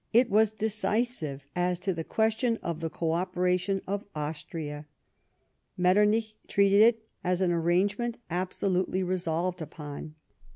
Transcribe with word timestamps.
It 0.13 0.31
was 0.31 0.51
decisive 0.51 1.45
as 1.55 1.77
to 1.81 1.93
the 1.93 2.03
question 2.03 2.57
of 2.63 2.79
the 2.79 2.89
co 2.89 3.11
operation 3.11 3.83
of 3.85 4.03
Austria. 4.15 4.87
Metternich 5.77 6.33
treated 6.47 6.81
it 6.81 7.05
as 7.23 7.39
an 7.39 7.51
arrangement 7.51 8.17
absolutely 8.27 9.03
resolved 9.03 9.61
upon. 9.61 10.15